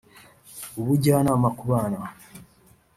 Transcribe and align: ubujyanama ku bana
ubujyanama 0.79 1.47
ku 1.57 1.63
bana 1.71 1.99